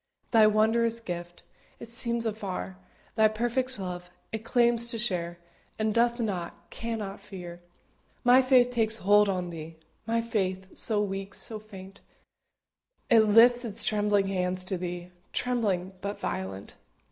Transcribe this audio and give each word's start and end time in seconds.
Thy 0.31 0.47
wondrous 0.47 0.99
gift 0.99 1.43
It 1.79 1.87
sees 1.87 2.25
afar; 2.25 2.75
Thy 3.13 3.27
perfect 3.27 3.77
love 3.77 4.09
It 4.31 4.43
claims 4.43 4.87
to 4.87 4.97
share, 4.97 5.37
And 5.77 5.93
doth 5.93 6.19
not, 6.19 6.71
cannot 6.71 7.21
fear. 7.21 7.61
My 8.23 8.41
faith 8.41 8.71
takes 8.71 8.97
hold 8.97 9.29
on 9.29 9.51
Thee 9.51 9.75
My 10.07 10.19
faith, 10.19 10.75
so 10.75 11.03
weak, 11.03 11.35
so 11.35 11.59
faint; 11.59 12.01
It 13.11 13.25
lifts 13.29 13.63
its 13.63 13.83
trembling 13.83 14.25
hands 14.29 14.63
to 14.63 14.79
be, 14.79 15.11
Trembling, 15.33 15.91
but 16.01 16.19
violent. 16.19 16.73